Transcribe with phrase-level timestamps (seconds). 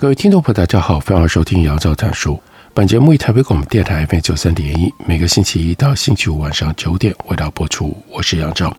[0.00, 2.42] 各位听众朋友，大家好，欢迎收听杨照谈书。
[2.72, 7.94] 本节目以台北广播电台 FM 九三点一，每个星期一到星期五晚上九点为大家播出。
[8.08, 8.74] 我是杨照。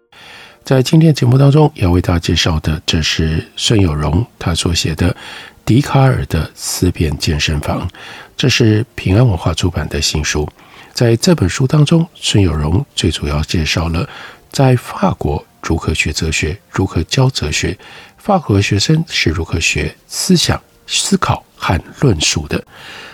[0.63, 5.13] 在今天节目当中要为大家介绍的，这是孙有荣他所写的
[5.63, 7.87] 《笛卡尔的思辨健身房》，
[8.35, 10.49] 这是平安文化出版的新书。
[10.91, 14.09] 在这本书当中，孙有荣最主要介绍了
[14.49, 17.77] 在法国如何学哲学，如何教哲学，
[18.17, 20.59] 法国学生是如何学思想。
[20.99, 22.63] 思考和论述的，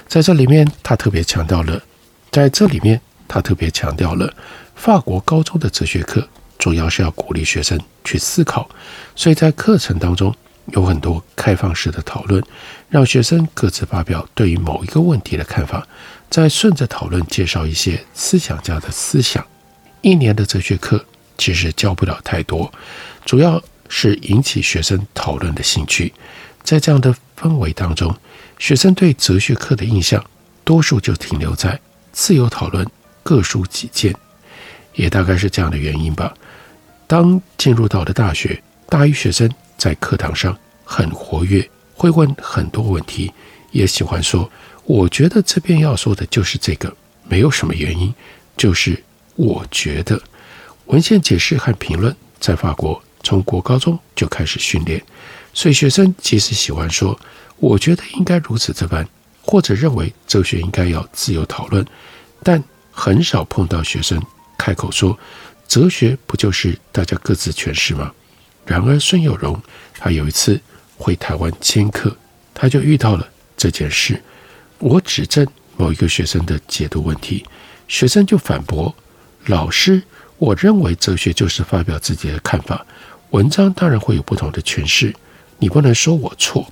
[0.08, 1.81] 在这里面，他特别强调了，
[2.31, 4.33] 在这里面，他特别强调了，
[4.75, 8.67] 法国高中的哲学课主要是要鼓励学生去思考，
[9.16, 10.33] 所以在课程当中
[10.67, 12.44] 有很多开放式的讨论，
[12.89, 15.88] 让学生各自发表对于某一个问题的看法，
[16.30, 19.45] 再顺着讨论介绍一些思想家的思想。
[20.02, 21.05] 一年的哲学课
[21.38, 22.72] 其实教不了太多，
[23.25, 26.14] 主要是引起学生讨论的兴趣。
[26.67, 28.13] 在这样的氛围当中，
[28.59, 30.21] 学生对哲学课的印象，
[30.65, 31.79] 多数就停留在
[32.11, 32.85] 自由讨论、
[33.23, 34.13] 各抒己见，
[34.93, 36.33] 也大概是这样的原因吧。
[37.07, 43.31] 当进入到了大学，大一学生在课堂上很活跃，会问很多问题，
[43.71, 44.52] 也喜欢说
[44.83, 46.93] ：“我觉得这边要说的就是这个，
[47.29, 48.13] 没有什么原因，
[48.57, 49.02] 就是
[49.37, 50.21] 我觉得。”
[50.87, 55.02] 文献解释和评论在法国从国高中就开始训练。
[55.57, 57.19] 所以，学生即使喜欢说
[57.57, 59.03] “我觉得应该如此这般”，
[59.41, 61.83] 或者认为哲学应该要自由讨论，
[62.43, 64.21] 但很少碰到学生
[64.55, 65.17] 开口说
[65.67, 68.13] “哲学不就是大家各自诠释吗？”
[68.67, 69.59] 然而，孙有荣
[69.97, 70.61] 他有一次
[70.95, 72.15] 回台湾兼课，
[72.53, 74.21] 他就遇到了这件事。
[74.77, 75.43] 我指正
[75.75, 77.43] 某一个学生的解读问题，
[77.87, 78.95] 学生就反驳
[79.47, 80.03] ：“老师，
[80.37, 82.85] 我认为哲学就是发表自己的看法，
[83.31, 85.11] 文章当然会有不同的诠释。”
[85.59, 86.69] 你不能说我错。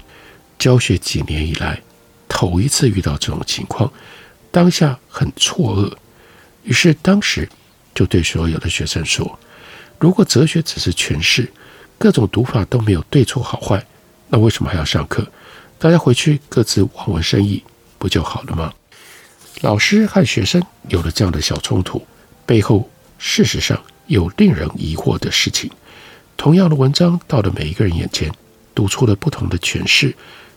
[0.57, 1.81] 教学几年以来，
[2.29, 3.91] 头一次遇到这种情况，
[4.51, 5.93] 当下很错愕。
[6.63, 7.47] 于是当时
[7.93, 9.37] 就对所有的学生说
[9.99, 11.51] ：“如果哲学只是诠释，
[11.97, 13.85] 各种读法都没有对错好坏，
[14.29, 15.27] 那为什么还要上课？
[15.77, 17.61] 大家回去各自望文生义，
[17.99, 18.73] 不就好了吗？”
[19.61, 22.05] 老师和学生有了这样的小冲突，
[22.45, 25.69] 背后事实上有令人疑惑的事情。
[26.37, 28.31] 同样的文章到了每一个人眼前。
[28.75, 30.13] 读出了不同的诠释，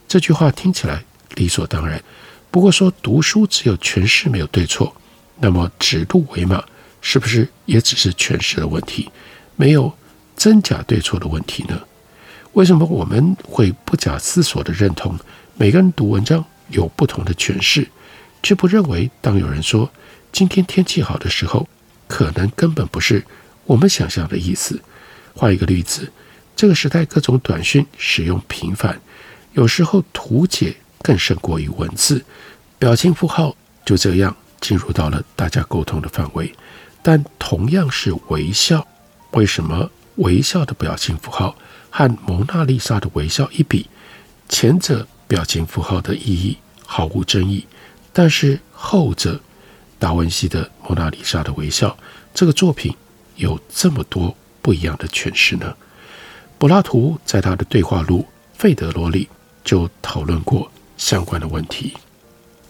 [0.06, 1.02] 这句话听起来
[1.36, 2.02] 理所当然。
[2.50, 4.94] 不过说读书只有诠释没有对错，
[5.38, 6.62] 那么指鹿为马
[7.00, 9.08] 是不是也只是诠释的问题，
[9.54, 9.92] 没有
[10.36, 11.80] 真假对错的问题呢？
[12.54, 15.16] 为什么我们会不假思索地认同
[15.56, 17.86] 每个人读文章有不同的诠释，
[18.42, 19.88] 却不认为当有人说
[20.32, 21.68] 今天天气好的时候，
[22.08, 23.24] 可能根本不是
[23.64, 24.80] 我们想象的意思？
[25.34, 26.10] 换一个例子。
[26.58, 29.00] 这个时代，各种短讯使用频繁，
[29.52, 32.24] 有时候图解更胜过于文字，
[32.80, 33.54] 表情符号
[33.84, 36.52] 就这样进入到了大家沟通的范围。
[37.00, 38.84] 但同样是微笑，
[39.30, 41.56] 为什么微笑的表情符号
[41.90, 43.86] 和蒙娜丽莎的微笑一比，
[44.48, 47.64] 前者表情符号的意义毫无争议，
[48.12, 49.40] 但是后者
[50.00, 51.96] 达文西的蒙娜丽莎的微笑
[52.34, 52.92] 这个作品
[53.36, 55.72] 有这么多不一样的诠释呢？
[56.58, 58.18] 柏拉图在他的对话录
[58.58, 59.28] 《费德罗》里
[59.62, 61.94] 就讨论过相关的问题。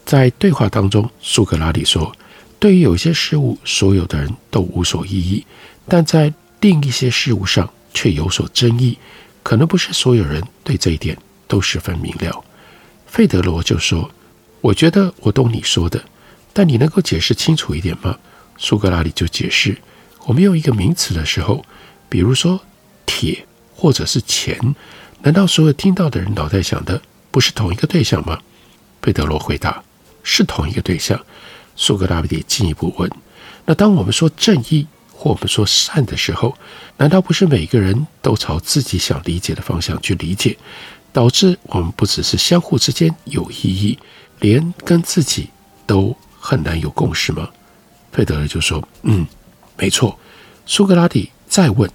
[0.04, 2.14] 在对话当中，苏格拉底说
[2.60, 5.42] ：“对于有些事物，所有的人都无所异议；
[5.86, 8.98] 但在另一些事物上却有所争议。
[9.42, 12.44] 可能不是所有人对这一点都十分明了。”
[13.06, 14.10] 费德罗就说
[14.60, 16.04] ：“我觉得我懂你说的，
[16.52, 18.18] 但你能够解释清楚一点吗？”
[18.58, 19.78] 苏格拉底就解释
[20.26, 21.64] ：“我们用一个名词的时候，
[22.10, 22.60] 比如说
[23.06, 23.46] 铁。”
[23.80, 24.58] 或者是钱，
[25.22, 28.36] 难道所有听到的人脑袋想的不是同一个对象吗？
[29.00, 29.80] 费德罗回答
[30.24, 31.16] ：“是同一个对象。”
[31.76, 33.08] 苏格拉底进一步问
[33.64, 36.58] ：“那当我们说正义或我们说善的时候，
[36.96, 40.58] 难道不是每个人都朝自己想理解的方向去理解，
[41.12, 43.96] 导致我们不只是相互之间有异议，
[44.40, 45.50] 连跟自己
[45.86, 47.48] 都很难有共识吗？”
[48.10, 49.24] 费德罗就说：“嗯，
[49.76, 50.18] 没错。”
[50.66, 51.88] 苏格拉底再问。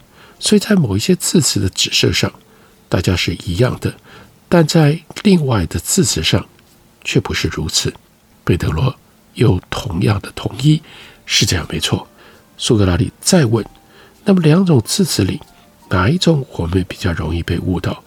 [0.43, 2.29] 所以在某一些字词的指涉上，
[2.89, 3.95] 大家是一样的，
[4.49, 6.45] 但在另外的字词上
[7.01, 7.93] 却不是如此。
[8.43, 8.93] 贝德罗
[9.35, 10.81] 又同样的同意，
[11.25, 12.05] 是这样没错。
[12.57, 13.65] 苏格拉底再问：
[14.25, 15.39] 那么两种字词里，
[15.89, 18.03] 哪一种我们比较容易被误导？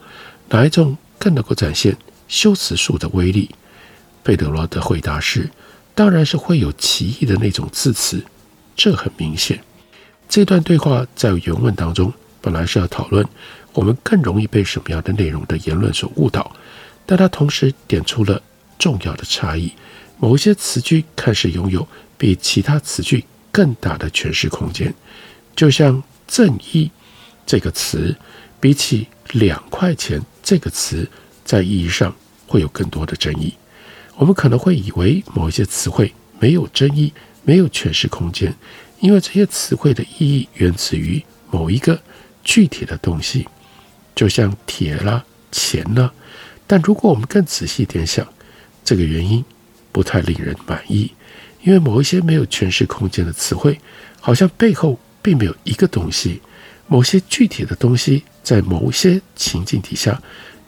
[0.49, 1.97] 哪一种更能够展现
[2.27, 3.49] 修辞术的威力？
[4.21, 5.49] 贝德罗的回答是：
[5.95, 8.23] 当然是会有歧义的那种字词，
[8.75, 9.59] 这很明显。
[10.29, 12.13] 这段对话在原文当中
[12.47, 13.27] 本来是要讨论
[13.73, 16.55] 我们更容易被什么样的内容的言论所误导，
[17.05, 18.41] 但他同时点出了
[18.79, 19.69] 重要的差异：
[20.17, 21.85] 某一些词句看似拥有
[22.17, 24.93] 比其他词句更大的诠释空间，
[25.57, 26.89] 就像“正义”
[27.45, 28.15] 这个词，
[28.61, 31.05] 比起“两块钱”这个词，
[31.43, 32.15] 在意义上
[32.47, 33.53] 会有更多的争议。
[34.15, 37.11] 我们可能会以为某一些词汇没有争议，
[37.43, 38.55] 没有诠释空间，
[39.01, 41.21] 因为这些词汇的意义源自于
[41.51, 42.01] 某一个
[42.47, 43.45] 具体的东西，
[44.15, 45.21] 就像铁啦、
[45.51, 46.09] 钱啦。
[46.65, 48.25] 但如果我们更仔细一点想，
[48.85, 49.43] 这个原因
[49.91, 51.11] 不太令人满意。
[51.61, 53.77] 因为某一些没有诠释空间的词汇，
[54.21, 56.39] 好像背后并没有一个东西；
[56.87, 60.21] 某些具体的东西，在某些情境底下，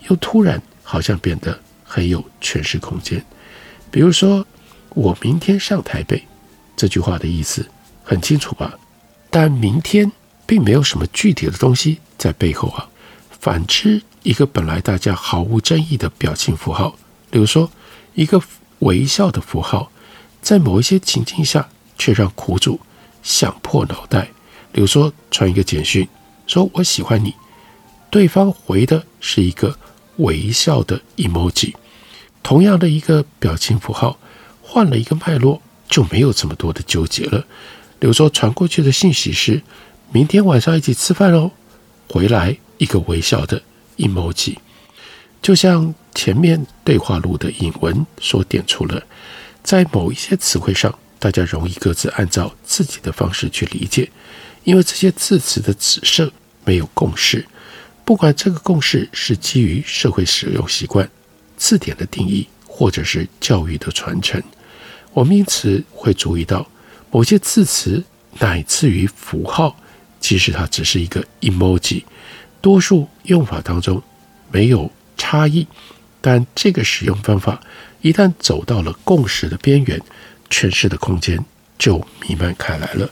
[0.09, 3.23] 又突然好像变得很有诠释空间。
[3.89, 4.45] 比如说
[4.93, 6.21] ，“我明天上台北”
[6.75, 7.65] 这句话的意思
[8.03, 8.77] 很清楚吧？
[9.29, 10.11] 但明天
[10.49, 12.89] 并没有什么具体的东西在背后啊。
[13.39, 16.95] 反之，一个本来大家毫无争议的表情符号，
[17.29, 17.69] 比如说
[18.15, 18.41] 一个
[18.79, 19.91] 微笑的符号。
[20.41, 21.67] 在某一些情境下，
[21.97, 22.79] 却让苦主
[23.21, 24.29] 想破脑袋。
[24.71, 26.07] 比如说，传一个简讯，
[26.47, 27.35] 说我喜欢你，
[28.09, 29.77] 对方回的是一个
[30.15, 31.73] 微笑的 emoji。
[32.41, 34.17] 同样的一个表情符号，
[34.61, 37.45] 换了一个脉络，就没有这么多的纠结了。
[37.99, 39.61] 比如说，传过去的信息是
[40.11, 41.51] 明天晚上一起吃饭哦，
[42.07, 43.61] 回来一个微笑的
[43.97, 44.57] emoji，
[45.39, 49.03] 就像前面对话录的引文所点出了。
[49.61, 54.09] 在某一些词汇上，大家容易各自按照自己的方式去理解，
[54.63, 56.31] 因为这些字词的指涉
[56.65, 57.45] 没有共识。
[58.03, 61.07] 不管这个共识是基于社会使用习惯、
[61.55, 64.41] 字典的定义，或者是教育的传承，
[65.13, 66.67] 我们因此会注意到
[67.11, 68.03] 某些字词
[68.39, 69.75] 乃至于符号，
[70.19, 72.03] 即使它只是一个 emoji，
[72.61, 74.01] 多数用法当中
[74.51, 75.65] 没有差异，
[76.21, 77.59] 但这个使用方法。
[78.01, 80.01] 一旦走到了共识的边缘，
[80.49, 81.43] 诠释的空间
[81.77, 83.09] 就弥漫开来了。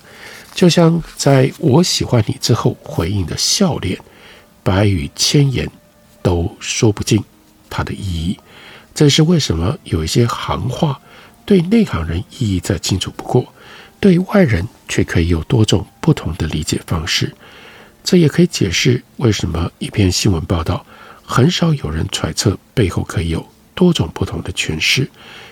[0.55, 3.99] 就像在我喜欢你之后回应的笑脸，
[4.63, 5.69] 百语千言
[6.21, 7.21] 都说不尽
[7.69, 8.39] 它的意义。
[8.95, 10.99] 这是为什么有一些行话
[11.45, 13.53] 对内行人意义再清楚不过，
[13.99, 17.33] 对外人却可以有多种不同的理解方式。
[18.03, 20.85] 这也可以解释为什么一篇新闻报道
[21.23, 23.47] 很少有人揣测背后可以有。
[23.75, 25.07] 多种不同的诠释，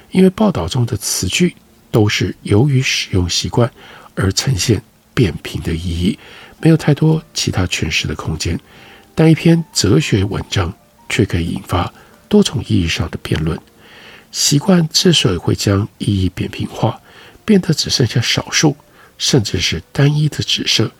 [0.09, 1.55] 因为报道中的词句
[1.91, 3.71] 都是由于使用习惯
[4.15, 4.81] 而呈现
[5.13, 6.17] 扁平的意义，
[6.59, 8.59] 没有太多其他诠释的空间。
[9.13, 10.73] 但一篇哲学文章
[11.07, 11.93] 却可以引发
[12.27, 13.55] 多种意义上的辩论。
[14.31, 16.99] 习惯之所以会将意义扁平化，
[17.45, 18.75] 变得只剩下少数，
[19.17, 20.91] 甚至是单一的指涉，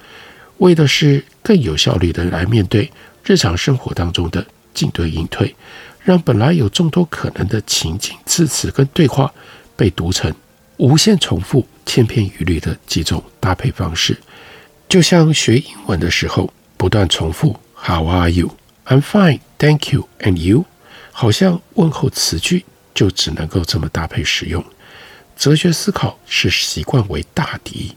[0.58, 2.92] 为的是更有效率的来面对
[3.24, 5.56] 日常生活当中的进退应退。
[6.02, 9.34] 让本来有众多可能的情景、字词跟对话，
[9.76, 10.32] 被读成
[10.78, 14.16] 无限重复、千篇一律的几种搭配方式，
[14.88, 18.56] 就像学英文的时候不断重复 “How are you?
[18.86, 20.08] I'm fine, thank you.
[20.20, 20.66] And you?”
[21.12, 24.64] 好像问候词句就只能够这么搭配使用。
[25.36, 27.96] 哲学思考是习惯为大敌，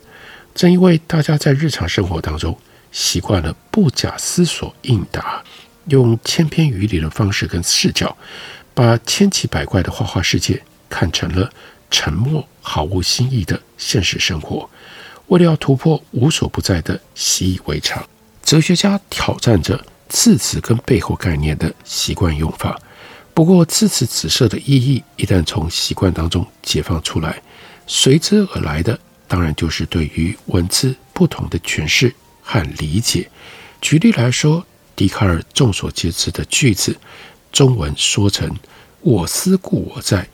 [0.59, 2.59] 正因为大家在日常生活当中
[2.91, 5.41] 习惯了不假思索应答。
[5.87, 8.17] 用千篇一律的方式跟视角，
[8.75, 11.49] 把千奇百怪的花花世界看成了
[11.93, 14.69] 沉默、毫无新意的现实生活。
[15.29, 18.05] 为了要突破无所不在的习以为常，
[18.43, 22.77] 哲学家挑战着字词跟背后概念的习惯用法。
[23.33, 27.41] 不过，字词指涉的意义一旦从习惯当中解放出来，
[27.87, 28.99] 随之而来的
[29.29, 33.31] 当然就是对于文字不同的诠释和理解。
[33.81, 34.67] 举例来说。
[34.99, 36.99] 笛卡尔众所皆知的句子，
[37.53, 38.53] 中文说成
[39.01, 40.29] “我思故我在”，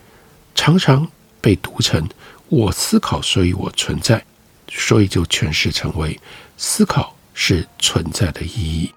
[0.56, 1.06] 常常
[1.42, 2.08] 被读成
[2.48, 4.24] “我思考，所以我存在”，
[4.72, 6.18] 所以就诠释成为
[6.56, 8.90] “思考是存在的意义”。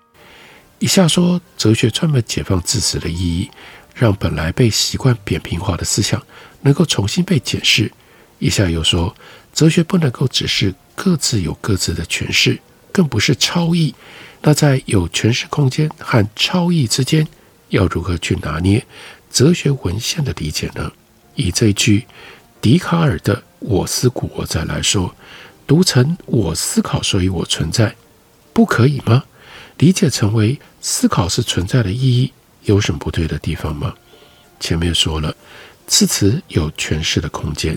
[0.80, 3.52] 以下说哲学专门解放字词的意义，
[3.94, 6.26] 让本来被习惯扁平化的思想
[6.62, 7.92] 能够重新被检视。
[8.40, 9.14] 以下又说
[9.58, 12.60] 哲学不能够只是各自有各自的诠释，
[12.92, 13.96] 更不是超意。
[14.44, 17.28] 那在有诠释空间和超意之间，
[17.70, 18.86] 要如何去拿捏
[19.32, 20.92] 哲学文献的理解呢？
[21.34, 22.06] 以这句
[22.62, 25.16] 笛卡尔的“我思故我在”来说，
[25.66, 27.96] 读成“我思考，所以我存在”，
[28.54, 29.24] 不可以吗？
[29.80, 32.32] 理解成为思考是存在的意义，
[32.66, 33.96] 有什么不对的地方吗？
[34.60, 35.36] 前面说了，
[35.88, 37.76] 字词有诠释的空间，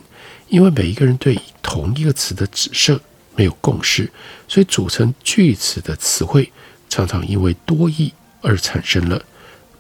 [0.50, 3.00] 因为每一个人对同一个词的指涉
[3.37, 4.11] 没有共识，
[4.47, 6.52] 所以组成句子的词汇
[6.88, 9.25] 常常因为多义而产生了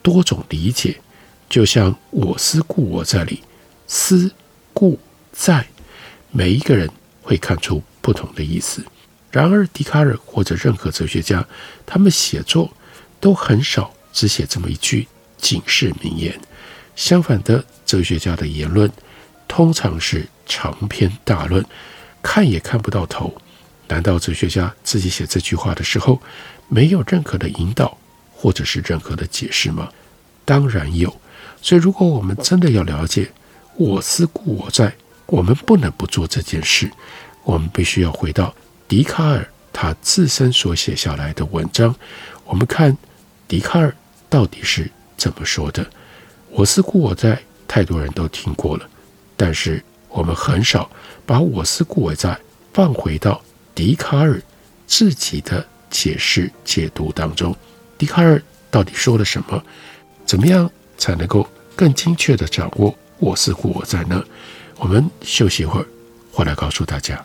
[0.00, 0.98] 多种理解。
[1.48, 3.42] 就像“我思故我在”里
[3.88, 4.32] ，“思
[4.72, 4.98] ”“故
[5.32, 5.66] ”“在”，
[6.30, 6.88] 每一个人
[7.20, 8.84] 会看出不同的意思。
[9.32, 11.44] 然而，笛卡尔或者任何哲学家，
[11.84, 12.72] 他们写作
[13.18, 16.40] 都很少只写这么一句警示名言。
[16.94, 18.88] 相反的，哲学家的言论
[19.48, 21.64] 通常是长篇大论，
[22.20, 23.32] 看也看不到头。
[23.86, 26.20] 难道哲学家自己写这句话的时候，
[26.68, 27.96] 没有任何的引导
[28.34, 29.88] 或者是任何的解释吗？
[30.44, 31.08] 当然有。
[31.62, 33.30] 所以，如果我们真的要了解
[33.76, 34.92] “我思故我在”，
[35.26, 36.90] 我们不能不做这件事。
[37.44, 38.52] 我们必须要回到。
[38.88, 41.94] 笛卡尔他自身所写下来的文章，
[42.44, 42.96] 我们看
[43.46, 43.94] 笛卡尔
[44.28, 45.88] 到底是怎么说的。
[46.50, 48.88] 我思故我在，太多人都听过了，
[49.36, 50.90] 但是我们很少
[51.24, 52.38] 把我思故我在
[52.72, 53.42] 放回到
[53.74, 54.40] 笛卡尔
[54.86, 57.54] 自己的解释解读当中。
[57.96, 59.62] 笛卡尔到底说了什么？
[60.26, 64.22] 怎么样才能够更精确地掌握我思故我在呢？
[64.76, 65.86] 我们休息一会儿，
[66.32, 67.24] 回来告诉大家。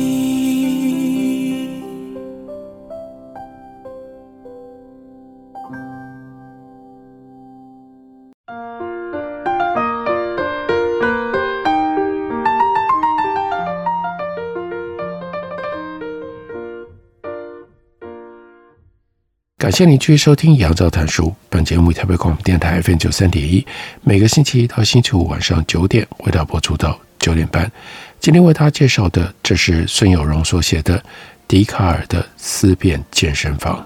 [19.71, 21.33] 感谢您继续收听杨照谈书。
[21.47, 23.65] 本节目以台北广播电台 FM 九三点一，
[24.01, 27.71] 每个星期一到星期五晚上九点为大家播出到九点半。
[28.19, 30.99] 今天为大家介绍的，这是孙有荣所写的
[31.47, 33.79] 《笛卡尔的思辨健身房》。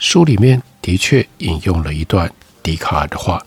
[0.00, 2.28] 书里面的确引用了一段
[2.60, 3.40] 笛卡尔的话。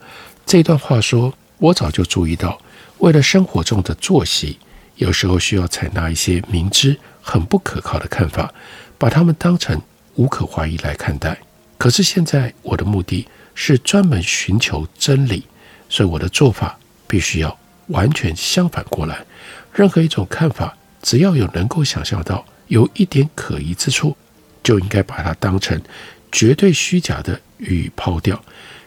[0.46, 2.58] 这段话说：“我早就注意到，
[3.00, 4.58] 为了生活中的作息，
[4.96, 8.50] 有时候需要采纳一些明知很不可靠的看法，
[8.98, 9.82] 把它们当成
[10.16, 11.38] 无可怀疑来看待。”
[11.82, 15.44] 可是现在我的目的是专门寻求真理，
[15.90, 17.58] 所以我的做法必须要
[17.88, 19.26] 完全相反过来。
[19.74, 24.16] 任何一种看法，只要有能够想象到有一点可疑之处，
[24.62, 25.82] 就应该把它当成
[26.32, 28.40] 绝对虚假的予以抛掉。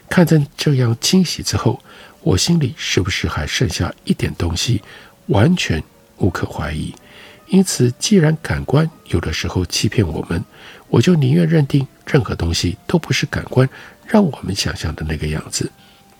[0.09, 1.83] 看见这样清洗之后，
[2.21, 4.81] 我心里是不是还剩下一点东西
[5.27, 5.83] 完全
[6.19, 6.95] 无可怀疑？
[7.49, 10.45] 因此，既然感官有的时候欺骗我们，
[10.95, 13.69] 我就宁愿认定任何东西都不是感官
[14.07, 15.69] 让我们想象的那个样子。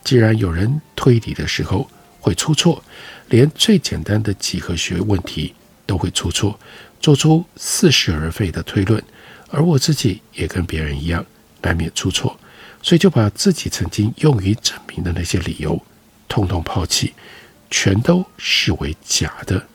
[0.03, 1.89] 既然有人推理的时候
[2.19, 2.83] 会出错，
[3.29, 5.55] 连最简单的几何学问题
[5.85, 6.59] 都会出错，
[6.99, 9.01] 做出似是而非的推论，
[9.49, 11.25] 而我自己也跟别人一样
[11.61, 12.37] 难免出错，
[12.81, 15.81] 所以就把自己曾经用于证明的那些理由
[16.27, 17.13] 通通抛弃，
[17.71, 19.65] 全都视为假的。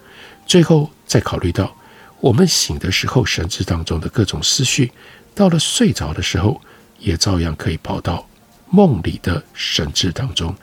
[0.44, 1.74] 最后再考虑到
[2.20, 4.92] 我们醒的时候，神智当中的各种思绪
[5.34, 6.60] 到了睡着的时候，
[6.98, 8.26] 也照样可以跑到
[8.68, 10.54] 梦里的神智当中。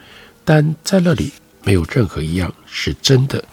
[0.45, 1.33] 但在那里
[1.63, 3.43] 没有任何一样是真的。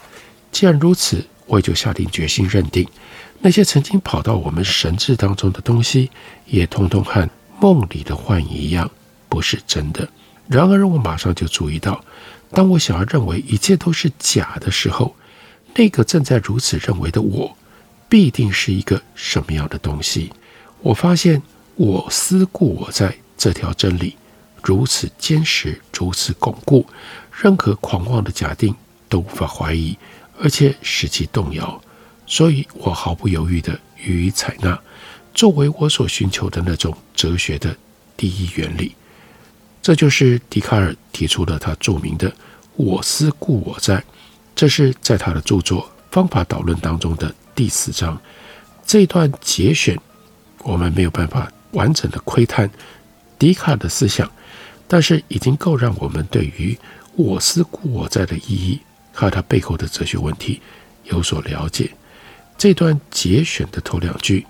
[0.51, 2.87] 既然如此，我也就下定决心认定，
[3.39, 6.11] 那些曾经跑到我们神智当中的东西，
[6.45, 7.27] 也通通和
[7.59, 8.89] 梦里的幻影一样，
[9.27, 10.07] 不是真的。
[10.47, 12.05] 然而，我马上就注意到，
[12.51, 15.15] 当我想要认为一切都是假的时候，
[15.73, 17.57] 那个正在如此认为的我，
[18.15, 20.31] 必定是一个什么样的东西？
[20.81, 21.41] 我发现，
[21.75, 24.15] 我思故我在这条真理。
[24.63, 26.85] 如此坚实，如此巩固，
[27.33, 28.73] 任何狂妄的假定
[29.09, 29.97] 都无法怀疑，
[30.39, 31.81] 而且使其动摇。
[32.25, 34.79] 所以我毫不犹豫地予以采纳，
[35.33, 37.75] 作为我所寻求的那种哲学的
[38.15, 38.95] 第一原理。
[39.81, 42.33] 这就是笛卡尔提出了他著名的
[42.77, 44.01] “我思故我在”，
[44.55, 45.81] 这是在他的著作
[46.13, 48.21] 《方法导论》当中的第四章。
[48.85, 49.97] 这段节选，
[50.59, 52.69] 我们没有办法完整的窥探
[53.39, 54.29] 笛卡尔的思想。
[54.87, 56.77] 但是已经够让我们对于
[57.17, 58.79] “我思故我在”的意义
[59.11, 60.61] 和它背后的哲学问题
[61.05, 61.89] 有所了解。
[62.55, 64.45] 这段节选的头两句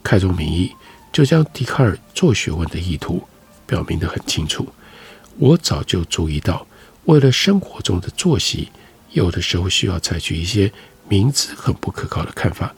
[0.00, 0.70] 开宗明义，
[1.12, 3.20] 就将笛卡尔做学问的意图
[3.66, 4.68] 表明得很清楚。
[5.38, 6.64] 我早就注意到，
[7.06, 8.68] 为了生活中的作息，
[9.10, 10.72] 有的时候需要采取一些
[11.10, 12.74] 明知很不可靠的看法，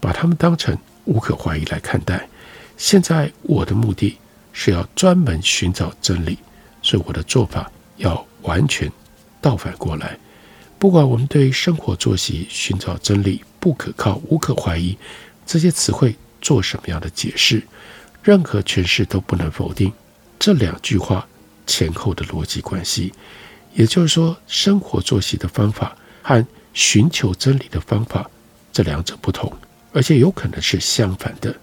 [0.00, 0.74] 把他们当成
[1.04, 2.26] 无可怀疑来看待。
[2.78, 4.16] 现在我的目的
[4.54, 6.38] 是要专门寻找真理。
[6.84, 8.90] 所以我的做法要完全
[9.40, 10.18] 倒反过来。
[10.80, 14.98] 不管我们对生活作息、寻找真理、不可靠、无可怀疑
[15.46, 17.62] 这些词汇做什么样的解释，
[18.20, 19.92] 任何诠释都不能否定
[20.40, 21.24] 这两句话
[21.68, 23.12] 前后的逻辑关系。
[23.74, 28.30] 也就是说，生活作息的方法和寻求真理的方法
[28.72, 29.52] 这两者不同，
[29.92, 31.54] 而且有可能是相反的。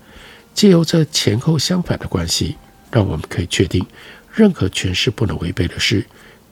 [0.54, 2.58] 借由这前后相反的关系，
[2.92, 3.86] 让我们可以确定。
[4.34, 6.06] 任何诠释不能违背的是，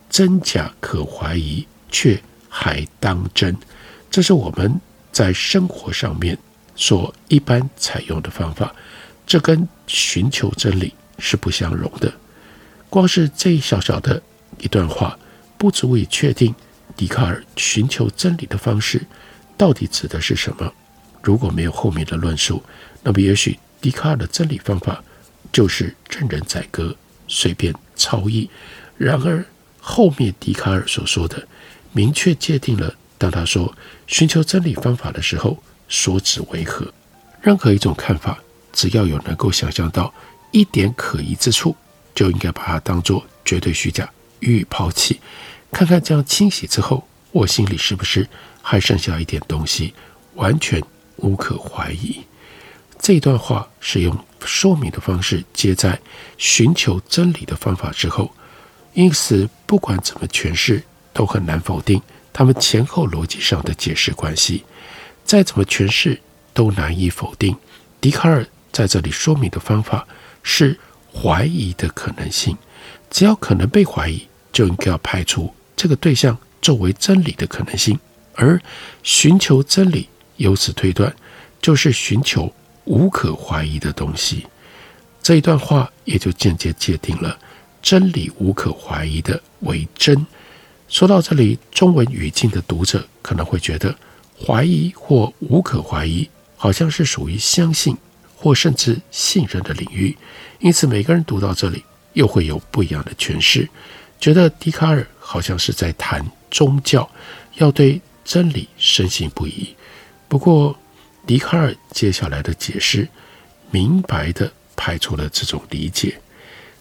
[0.09, 3.55] 真假可怀疑，却还当真。
[4.09, 4.79] 这是我们
[5.11, 6.37] 在生活上面
[6.75, 8.73] 所一般采用的方法，
[9.25, 12.11] 这跟寻求真理是不相容的。
[12.89, 14.21] 光是这一小小的
[14.59, 15.17] 一段话，
[15.57, 16.53] 不足以确定
[16.97, 19.01] 笛卡尔寻求真理的方式
[19.55, 20.73] 到底指的是什么。
[21.21, 22.61] 如果没有后面的论述，
[23.03, 25.01] 那么也许笛卡尔的真理方法
[25.53, 26.93] 就是任人宰割。
[27.29, 28.49] 随便超译。
[28.97, 29.43] 然而，
[29.81, 31.45] 后面笛卡尔所说的，
[31.91, 33.75] 明确界定了，当他说
[34.07, 36.89] 寻求真理方法的时候，所指为何？
[37.41, 38.39] 任何一种看法，
[38.71, 40.13] 只要有能够想象到
[40.51, 41.75] 一点可疑之处，
[42.15, 45.19] 就应该把它当作绝对虚假，予以抛弃。
[45.71, 48.27] 看看这样清洗之后，我心里是不是
[48.61, 49.93] 还剩下一点东西，
[50.35, 50.81] 完全
[51.17, 52.21] 无可怀疑。
[52.99, 55.99] 这段话是用说明的方式接在
[56.37, 58.31] 寻求真理的方法之后，
[58.93, 60.81] 因此不管怎么诠释，
[61.13, 62.01] 都很难否定
[62.33, 64.63] 他们前后逻辑上的解释关系。
[65.23, 66.19] 再怎么诠释，
[66.53, 67.55] 都难以否定
[68.01, 70.07] 笛卡尔在这里说明的方法
[70.41, 70.79] 是
[71.13, 72.57] 怀疑的可能性。
[73.09, 77.97] 只要可能被怀疑，就应该要排除这个对象作为真理的可能性。
[78.35, 78.61] 而
[79.01, 81.15] 寻求真理，由此推断，
[81.61, 82.53] 就是寻求。
[82.89, 84.47] 无可怀疑的东西，
[85.21, 87.37] 这一段话也就间接界定了
[87.81, 90.25] 真理无可怀疑的为真。
[90.87, 93.93] 说到这里，中文语境的读者可能会觉得
[94.39, 97.93] 怀疑或无可怀疑好像是属于相信
[98.37, 100.17] 或甚至信任的领域，
[100.59, 103.67] 因此每个人读到这里又会有不一样的诠释，
[104.17, 107.09] 觉得笛卡尔好像是在谈宗教，
[107.55, 109.75] 要对真理深信不疑。
[110.29, 110.79] 不过，
[111.25, 113.09] 笛卡尔接下来的解释，
[113.69, 116.21] 明白地排除了这种理解，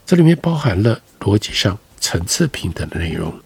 [0.06, 3.36] 这里面包含了逻辑上层次平等的内容。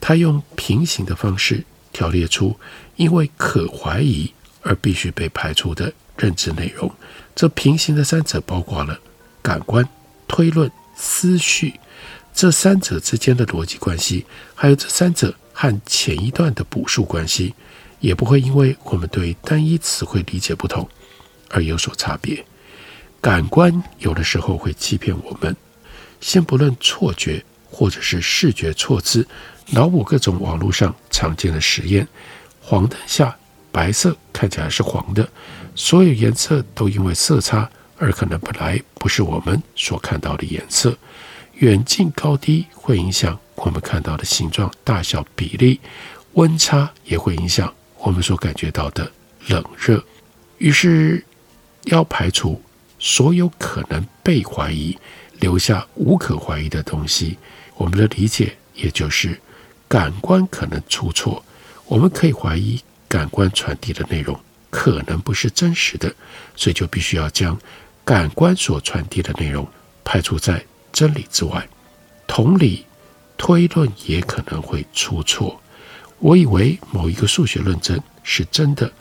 [0.00, 2.58] 他用平行的方式条列出
[2.96, 4.32] 因为可怀疑
[4.62, 6.92] 而必须被排除的认知内容。
[7.36, 8.98] 这平行的三者包括了
[9.40, 9.88] 感官、
[10.26, 11.78] 推论、思绪
[12.34, 17.54] 这三者之间的逻辑关系，还有这三者和前一段的补述关系。
[18.00, 20.88] 也不会因为我们对单一词汇理解不同
[21.50, 22.42] 而有所差别。
[23.20, 25.54] 感官有的时候会欺骗我们，
[26.18, 29.28] 先不论错觉或者是视觉错字，
[29.66, 32.08] 脑补各种网络上常见的实验：
[32.62, 33.36] 黄灯下
[33.70, 35.28] 白色看起来是黄的，
[35.74, 40.96] 所有颜色都因为色差而可能本来不是我们所看到的颜色。
[41.60, 45.78] 远近高低会影响我们看到的形状、大小、比例，
[46.32, 47.70] 温差也会影响。
[47.98, 49.12] 我们所感觉到的
[49.48, 50.02] 冷热，
[50.56, 51.22] 于是
[51.84, 52.62] 要排除
[52.98, 54.96] 所有可能被怀疑，
[55.38, 57.36] 留下无可怀疑的东西。
[57.76, 59.38] 我们的理解也就是，
[59.86, 61.44] 感官可能出错，
[61.84, 66.10] 我们可以怀疑感官传递的内容可能不是真实的，
[66.56, 67.60] 所以就必须要将
[68.02, 69.68] 感官所传递的内容
[70.02, 70.64] 排除在
[71.00, 71.66] 真理之外。
[72.26, 72.84] 同理，
[73.38, 75.58] 推论也可能会出错。
[76.18, 78.92] 我以为某一个数学论证是真的，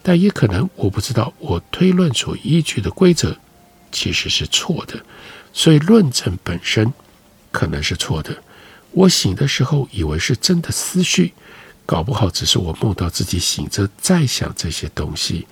[0.00, 3.36] 但也可能我不知道我推论所依据的规则
[3.90, 5.04] 其实是错的，
[5.52, 6.92] 所以论证本身
[7.50, 8.40] 可能是错的。
[8.92, 11.34] 我醒的时候以为是真的思绪，
[11.84, 15.44] 搞不好只是我梦到自己醒着在想这些东西，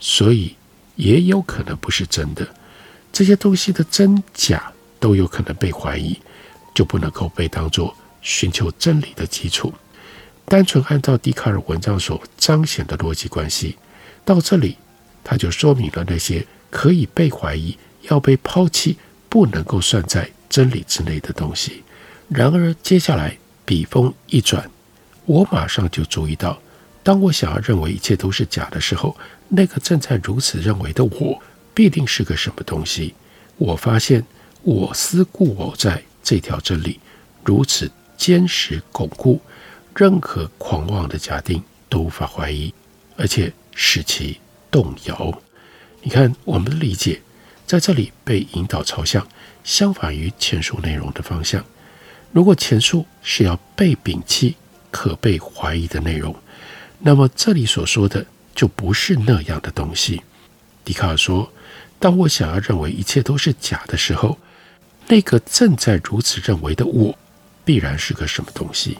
[0.00, 0.56] 所以
[0.96, 2.48] 也有可能不是真的。
[3.12, 6.16] 这些东西的真假都有可能被怀疑，
[6.72, 9.72] 就不能够被当作寻求真理的基础。
[10.44, 13.76] 单纯按照笛卡尔文章所彰显的逻辑关系，
[14.24, 14.76] 到这里
[15.24, 18.96] 他就说明了那些可以被怀疑、要被抛弃、
[19.28, 21.82] 不能够算在真理之内的东西。
[22.28, 24.68] 然而接下来笔锋一转，
[25.24, 26.60] 我马上就注意到，
[27.02, 29.16] 当我想要认为一切都是假的时候，
[29.48, 31.40] 那个正在如此认为的我，
[31.72, 33.14] 必定是个什么东西。
[33.56, 34.24] 我发现
[34.62, 37.00] “我思故我在”这条真理
[37.44, 39.40] 如此坚实巩固。
[39.96, 42.72] 任何狂妄的假定都无法怀疑，
[43.16, 44.38] 而且使其
[44.70, 45.42] 动摇。
[46.02, 47.20] 你看，我们的理解
[47.66, 49.26] 在这里被引导朝向
[49.64, 51.64] 相反于前述内容的方向。
[52.32, 54.56] 如果前述是要被摒弃、
[54.90, 56.34] 可被怀疑的内容，
[57.00, 60.22] 那么这里所说的就不是那样的东西。
[60.84, 61.52] 笛卡尔说
[61.98, 64.38] ：“当我想要认为一切都是假的时候，
[65.10, 67.18] 那个正在如此认为的我，
[67.64, 68.96] 必然是个什么东西？”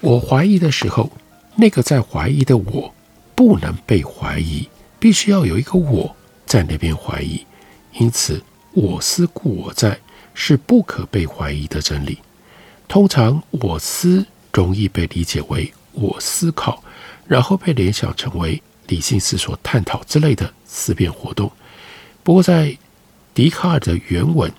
[0.00, 1.10] 我怀疑的时候，
[1.54, 2.94] 那个在怀疑的我
[3.34, 6.14] 不能被怀疑，必须要有一个我
[6.44, 7.46] 在那边怀疑。
[7.94, 8.42] 因此，
[8.72, 9.98] 我思故我在
[10.34, 12.18] 是不可被怀疑的真理。
[12.86, 16.84] 通常，我思容易被理解为我思考，
[17.26, 21.50] 然后被联想成为理性思索、探讨之类的思辨活动。
[22.22, 22.76] 不过，在
[23.32, 24.52] 笛卡尔的原文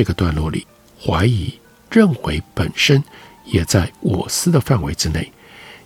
[0.00, 0.66] 这个段落里，
[0.98, 1.52] 怀疑
[1.90, 3.04] 认为本身。
[3.44, 5.30] 也在我思的范围之内，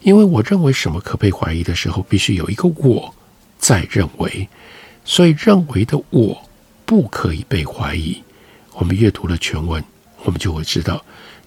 [0.02, 3.12] 因为我认为什么可被怀疑的时候，必须有一个我
[3.58, 4.48] 在认为，
[5.04, 6.42] 所以认为的我
[6.84, 8.22] 不可以被怀疑。
[8.74, 9.82] 我们阅读了全文，
[10.22, 11.04] 我们就会知道，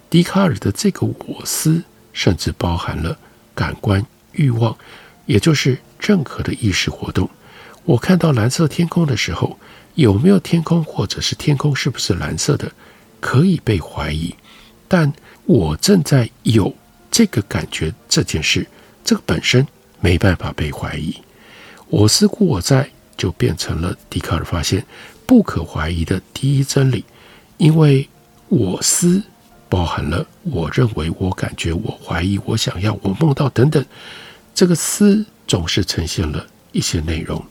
[0.10, 3.18] 笛卡尔的这个我思，甚至包含了
[3.56, 4.76] 感官欲望，
[5.26, 7.30] 也就是任何的意识活动。
[7.86, 9.58] 我看到蓝色天空的时候，
[9.98, 12.72] 有没有天空，或者是天空是不是蓝色的，
[13.20, 14.34] 可以被怀疑，
[14.88, 15.12] 但。
[15.48, 16.76] 我正在有
[17.10, 18.68] 这个感觉，这件事，
[19.02, 19.66] 这个本身
[20.02, 21.16] 没办法被怀疑。
[21.88, 24.86] 我思故我在，就变成了笛卡尔发现
[25.26, 27.06] 不可怀疑的第一真理。
[27.56, 28.10] 因为
[28.50, 29.24] 我思
[29.70, 33.86] 包含了我认为、我感觉、我怀疑、我想要、我梦到等等。
[34.54, 37.42] 这个思总是呈现了一些内容，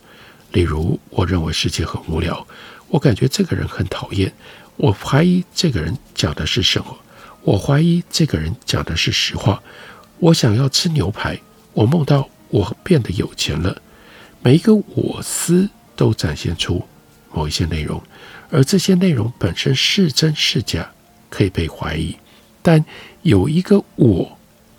[0.57, 2.47] 例如我认为世界很无聊，
[2.89, 4.33] 我感觉这个人很讨厌，
[4.77, 6.97] 我怀疑这个人讲的是什么。
[7.43, 9.63] 我怀疑这个人讲的是实话。
[10.19, 11.39] 我想要吃牛排。
[11.75, 13.83] 我梦到我变得有钱了。
[14.41, 16.83] 每一个我思都展现出
[17.35, 18.03] 某一些内容，
[18.49, 20.91] 而这些内容本身是真是假，
[21.29, 22.17] 可以被怀疑。
[22.63, 22.83] 但
[23.21, 24.39] 有一个我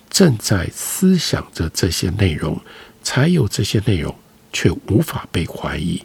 [0.10, 2.60] 正在思想着这些内容，
[3.04, 4.16] 才有这些内容，
[4.58, 6.02] 却无法被怀疑。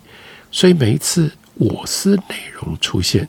[0.50, 3.26] 所以每一次我思内容出现，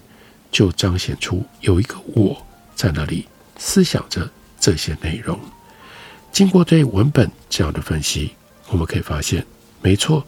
[0.51, 2.45] 就彰显出有一个我。
[2.75, 3.25] 在那里
[3.57, 5.39] 思想着这些内容，
[6.33, 8.33] 经过对文本这样的分析，
[8.67, 9.45] 我们可以发现，
[9.81, 10.27] 没错，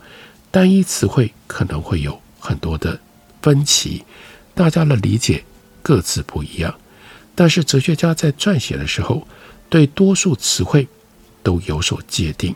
[0.49, 2.97] 单一词汇可能会有很多的
[3.41, 4.05] 分歧，
[4.53, 5.43] 大家的理解
[5.81, 6.73] 各自不一样。
[7.33, 9.27] 但是哲学家在撰写的时候，
[9.67, 10.87] 对多数词汇
[11.43, 12.55] 都有所界定。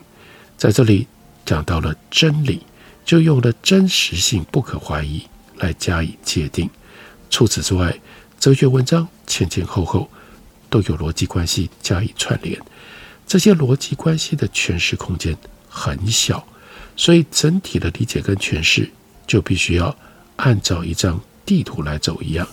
[0.55, 1.07] 在这里
[1.45, 2.65] 讲到了真理，
[3.05, 5.25] 就用了真实性不可怀疑
[5.57, 6.69] 来加以界定。
[7.29, 7.95] 除此之外，
[8.39, 10.09] 哲学文章前前后后
[10.69, 12.59] 都有逻辑关系加以串联，
[13.27, 15.35] 这些逻辑关系的诠释空间
[15.67, 16.45] 很小，
[16.95, 18.89] 所以整体的理解跟诠释
[19.27, 19.95] 就必须要
[20.37, 22.47] 按照一张地图来走一样。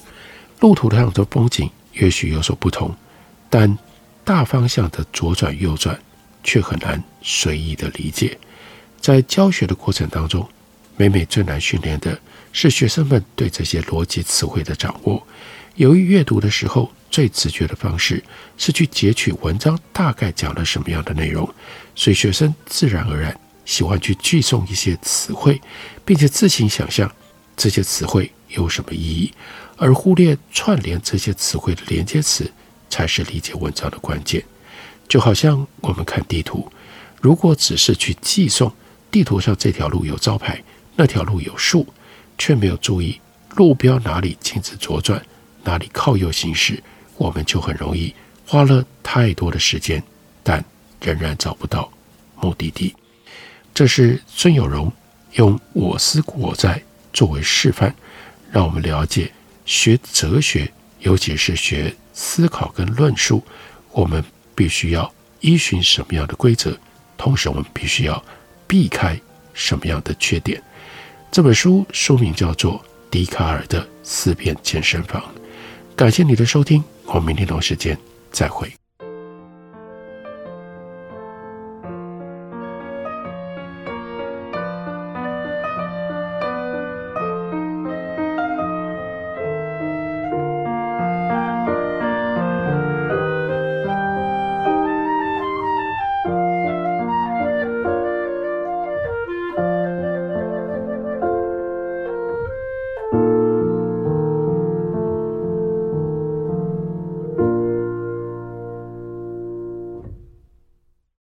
[0.61, 2.94] 路途上的风景也许有所不同，
[3.49, 3.79] 但
[4.25, 5.99] 大方向的左转右转
[6.42, 8.38] 却很难随意的理解。
[9.07, 10.45] 在教学的过程当中，
[10.97, 12.19] 每每最难训练的
[12.53, 15.25] 是学生们对这些逻辑词汇的掌握。
[15.77, 18.21] 由于阅读的时候，最直觉的方式
[18.59, 21.49] 是去截取文章大概讲了什么样的内容，
[21.95, 25.62] 所以学生自然而然喜欢去记诵一些词汇，
[26.05, 27.09] 并且自行想象
[27.57, 29.33] 这些词汇有什么意义，
[29.77, 32.51] 而忽略串联这些词汇的连接词，
[32.90, 34.42] 才是理解文章的关键。
[35.07, 36.69] 就好像我们看地图，
[37.21, 38.73] 如果只是去记诵
[39.11, 40.62] 地图上这条路有招牌，
[40.95, 41.87] 那条路有树，
[42.37, 43.21] 却没有注意
[43.55, 45.25] 路标哪里禁止左转，
[45.64, 46.83] 哪里靠右行驶，
[47.16, 48.14] 我们就很容易
[48.47, 50.03] 花了太多的时间，
[50.42, 50.64] 但
[51.01, 51.90] 仍然找不到
[52.40, 52.95] 目的地。
[53.73, 54.92] 这是孙有荣
[55.33, 57.95] 用“我思故我在”作为示范，
[58.51, 59.33] 让我们了解
[59.64, 63.42] 学哲学，尤其是学思考跟论述，
[63.92, 64.23] 我们
[64.55, 66.79] 必须要依循什么样的规则，
[67.16, 68.23] 同时我们必须要
[68.66, 69.18] 避开
[69.55, 70.62] 什么样的缺点。
[71.31, 72.74] 这本书书名叫做
[73.11, 75.20] 《笛卡尔的四片健身房》。
[75.94, 77.96] 感谢你的收听，我们明天同时间
[78.31, 78.72] 再会。